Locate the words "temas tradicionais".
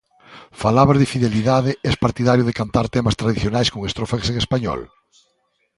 2.95-3.71